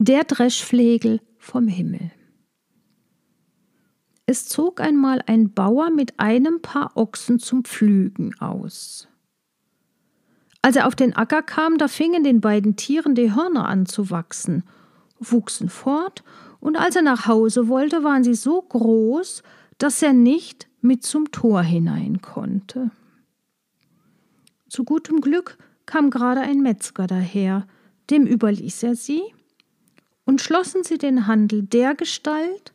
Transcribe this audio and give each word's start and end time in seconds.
Der 0.00 0.24
Dreschflegel 0.24 1.20
vom 1.38 1.68
Himmel. 1.68 2.10
Es 4.26 4.48
zog 4.48 4.80
einmal 4.80 5.22
ein 5.26 5.52
Bauer 5.52 5.90
mit 5.90 6.18
einem 6.18 6.60
Paar 6.60 6.96
Ochsen 6.96 7.38
zum 7.38 7.64
Pflügen 7.64 8.34
aus. 8.40 9.06
Als 10.62 10.74
er 10.74 10.88
auf 10.88 10.96
den 10.96 11.14
Acker 11.14 11.42
kam, 11.42 11.78
da 11.78 11.86
fingen 11.86 12.24
den 12.24 12.40
beiden 12.40 12.74
Tieren 12.74 13.14
die 13.14 13.36
Hörner 13.36 13.68
an 13.68 13.86
zu 13.86 14.10
wachsen, 14.10 14.64
wuchsen 15.20 15.68
fort, 15.68 16.24
und 16.58 16.76
als 16.76 16.96
er 16.96 17.02
nach 17.02 17.28
Hause 17.28 17.68
wollte, 17.68 18.02
waren 18.02 18.24
sie 18.24 18.34
so 18.34 18.60
groß, 18.62 19.44
dass 19.78 20.02
er 20.02 20.12
nicht 20.12 20.66
mit 20.80 21.04
zum 21.04 21.30
Tor 21.30 21.62
hinein 21.62 22.20
konnte. 22.20 22.90
Zu 24.68 24.82
gutem 24.82 25.20
Glück 25.20 25.56
kam 25.86 26.10
gerade 26.10 26.40
ein 26.40 26.62
Metzger 26.62 27.06
daher, 27.06 27.68
dem 28.10 28.26
überließ 28.26 28.82
er 28.82 28.96
sie, 28.96 29.22
und 30.44 30.46
schlossen 30.46 30.84
sie 30.84 30.98
den 30.98 31.26
Handel 31.26 31.62
dergestalt, 31.62 32.74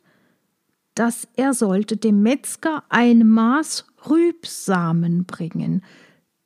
dass 0.95 1.27
er 1.35 1.53
sollte 1.53 1.98
dem 1.98 2.23
Metzger 2.23 2.84
ein 2.89 3.27
Maß 3.27 3.85
Rübsamen 4.09 5.25
bringen. 5.25 5.84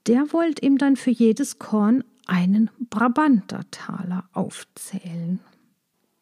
Der 0.05 0.33
wollte 0.33 0.65
ihm 0.65 0.77
dann 0.77 0.97
für 0.97 1.11
jedes 1.11 1.59
Korn 1.59 2.03
einen 2.27 2.69
Brabantertaler 2.89 4.25
aufzählen. 4.33 5.39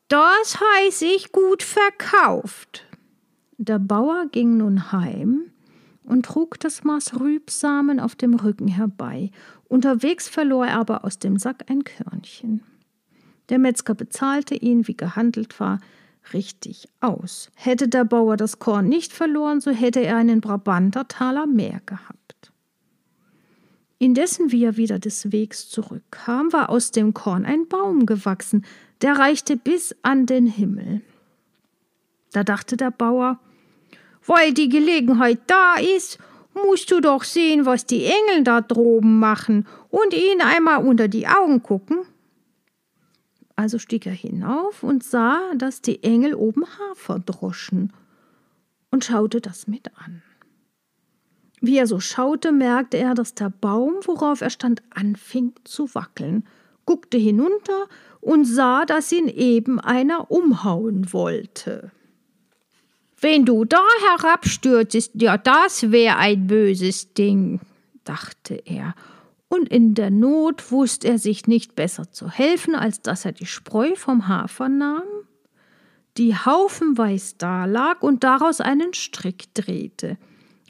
Das 0.07 0.59
heiß 0.59 1.02
ich 1.02 1.31
gut 1.31 1.63
verkauft. 1.63 2.85
Der 3.57 3.79
Bauer 3.79 4.27
ging 4.31 4.57
nun 4.57 4.91
heim 4.91 5.52
und 6.04 6.26
trug 6.26 6.59
das 6.59 6.84
Maß 6.84 7.20
Rübsamen 7.20 7.99
auf 7.99 8.15
dem 8.15 8.35
Rücken 8.35 8.68
herbei. 8.68 9.31
Unterwegs 9.68 10.29
verlor 10.29 10.68
er 10.68 10.79
aber 10.79 11.05
aus 11.05 11.18
dem 11.18 11.38
Sack 11.38 11.70
ein 11.70 11.84
Körnchen. 11.84 12.62
Der 13.50 13.59
Metzger 13.59 13.95
bezahlte 13.95 14.55
ihn, 14.55 14.88
wie 14.88 14.95
gehandelt 14.95 15.59
war, 15.59 15.80
richtig 16.34 16.88
aus. 16.99 17.52
Hätte 17.55 17.88
der 17.88 18.05
Bauer 18.05 18.38
das 18.38 18.60
Korn 18.60 18.88
nicht 18.88 19.12
verloren, 19.12 19.62
so 19.62 19.71
hätte 19.71 19.99
er 20.02 20.18
einen 20.18 20.41
Brabantertaler 20.41 21.48
mehr 21.48 21.82
gehabt. 21.85 22.52
Indessen, 23.98 24.52
wie 24.52 24.63
er 24.63 24.77
wieder 24.77 24.98
des 24.98 25.32
Wegs 25.32 25.70
zurückkam, 25.70 26.52
war 26.54 26.70
aus 26.70 26.91
dem 26.91 27.13
Korn 27.13 27.46
ein 27.46 27.68
Baum 27.68 28.07
gewachsen, 28.07 28.65
der 29.02 29.18
reichte 29.18 29.58
bis 29.58 29.96
an 30.02 30.26
den 30.26 30.48
Himmel. 30.48 31.02
Da 32.32 32.43
dachte 32.43 32.77
der 32.77 32.91
Bauer, 32.91 33.40
weil 34.26 34.54
die 34.54 34.70
Gelegenheit 34.70 35.40
da 35.48 35.76
ist, 35.76 36.18
musst 36.54 36.90
du 36.91 36.99
doch 36.99 37.24
sehen, 37.24 37.65
was 37.65 37.85
die 37.85 38.05
Engel 38.05 38.43
da 38.43 38.62
droben 38.62 39.20
machen 39.20 39.68
und 39.90 40.13
ihnen 40.13 40.41
einmal 40.41 40.84
unter 40.84 41.08
die 41.08 41.27
Augen 41.27 41.62
gucken. 41.62 41.99
Also 43.62 43.77
stieg 43.77 44.07
er 44.07 44.13
hinauf 44.13 44.81
und 44.81 45.04
sah, 45.04 45.40
dass 45.55 45.84
die 45.84 46.01
Engel 46.01 46.34
oben 46.34 46.65
Hafer 46.65 47.20
droschen 47.20 47.93
und 48.90 49.05
schaute 49.05 49.40
das 49.40 49.68
mit 49.68 49.95
an. 49.99 50.23
Wie 51.62 51.77
er 51.77 51.85
so 51.85 51.99
schaute, 51.99 52.51
merkte 52.51 52.98
er, 52.98 53.13
dass 53.13 53.35
der 53.35 53.51
Baum, 53.51 53.98
worauf 54.05 54.41
er 54.41 54.49
stand, 54.49 54.81
anfing 54.90 55.53
zu 55.63 55.93
wackeln, 55.93 56.48
guckte 56.87 57.20
hinunter 57.20 57.87
und 58.20 58.45
sah, 58.45 58.84
dass 58.85 59.12
ihn 59.12 59.27
eben 59.27 59.79
einer 59.79 60.31
umhauen 60.31 61.13
wollte. 61.13 61.91
Wenn 63.20 63.46
du 63.46 63.63
da 63.63 63.85
herabstürzest, 64.09 65.12
ja, 65.22 65.38
das 65.38 65.91
wär 65.91 66.18
ein 66.18 66.47
böses 66.47 67.13
Ding, 67.13 67.59
dachte 68.06 68.56
er 68.66 68.96
und 69.52 69.68
in 69.68 69.96
der 69.96 70.12
Not 70.12 70.72
wusste 70.72 71.09
er 71.09 71.18
sich 71.18 71.46
nicht 71.46 71.75
besser 71.75 72.09
zu 72.09 72.30
helfen, 72.30 72.74
als 72.74 73.02
dass 73.02 73.25
er 73.25 73.34
die 73.34 73.46
Spreu 73.46 73.96
vom 73.96 74.30
Hafer 74.30 74.69
nahm, 74.69 75.03
die 76.18 76.34
haufenweis 76.34 77.35
dalag 77.38 78.02
und 78.02 78.24
daraus 78.24 78.62
einen 78.62 78.94
Strick 78.94 79.53
drehte. 79.53 80.18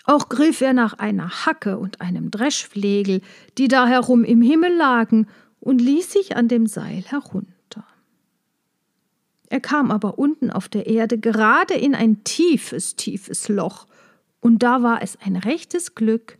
Auch 0.05 0.29
griff 0.29 0.61
er 0.61 0.73
nach 0.73 0.93
einer 0.93 1.45
Hacke 1.45 1.77
und 1.77 2.01
einem 2.01 2.31
Dreschflegel, 2.31 3.21
die 3.59 3.67
da 3.67 3.85
herum 3.85 4.23
im 4.23 4.41
Himmel 4.41 4.75
lagen, 4.75 5.27
und 5.59 5.79
ließ 5.79 6.11
sich 6.11 6.35
an 6.35 6.47
dem 6.47 6.65
Seil 6.65 7.03
herunter. 7.05 7.85
Er 9.47 9.59
kam 9.59 9.91
aber 9.91 10.17
unten 10.17 10.49
auf 10.49 10.69
der 10.69 10.87
Erde 10.87 11.19
gerade 11.19 11.75
in 11.75 11.93
ein 11.93 12.23
tiefes, 12.23 12.95
tiefes 12.95 13.47
Loch, 13.47 13.85
und 14.39 14.63
da 14.63 14.81
war 14.81 15.03
es 15.03 15.19
ein 15.23 15.35
rechtes 15.35 15.93
Glück, 15.93 16.39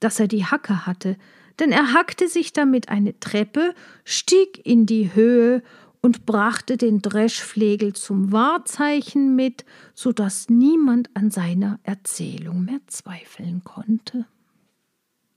dass 0.00 0.20
er 0.20 0.28
die 0.28 0.44
Hacke 0.44 0.86
hatte, 0.86 1.16
denn 1.58 1.72
er 1.72 1.92
hackte 1.92 2.28
sich 2.28 2.52
damit 2.52 2.88
eine 2.88 3.18
Treppe, 3.20 3.74
stieg 4.04 4.64
in 4.64 4.86
die 4.86 5.14
Höhe 5.14 5.62
und 6.00 6.24
brachte 6.24 6.76
den 6.76 7.02
Dreschflegel 7.02 7.92
zum 7.92 8.32
Wahrzeichen 8.32 9.36
mit, 9.36 9.64
so 9.94 10.12
dass 10.12 10.48
niemand 10.48 11.10
an 11.14 11.30
seiner 11.30 11.78
Erzählung 11.82 12.64
mehr 12.64 12.80
zweifeln 12.86 13.62
konnte. 13.64 14.24